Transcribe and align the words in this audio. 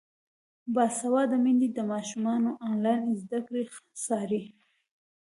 باسواده 0.73 1.37
میندې 1.43 1.67
د 1.71 1.79
ماشومانو 1.91 2.51
انلاین 2.67 3.03
زده 3.21 3.39
کړې 3.47 3.63
څاري. 4.05 4.43